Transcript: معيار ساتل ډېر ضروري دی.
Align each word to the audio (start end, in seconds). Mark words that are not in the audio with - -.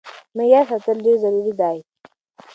معيار 0.35 0.65
ساتل 0.69 0.97
ډېر 1.05 1.17
ضروري 1.23 1.53
دی. 1.61 1.77